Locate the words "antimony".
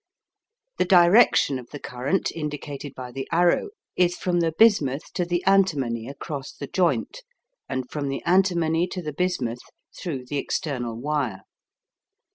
5.45-6.07, 8.25-8.87